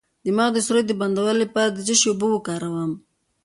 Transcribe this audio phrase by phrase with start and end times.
[0.25, 2.91] د مخ د سوریو د بندولو لپاره د څه شي اوبه وکاروم؟